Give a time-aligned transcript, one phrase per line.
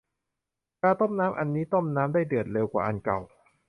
[0.81, 3.19] กาต้มน้ำอันนี้ต้มน้ำได้เดือดเร็วกว่าอันเก่า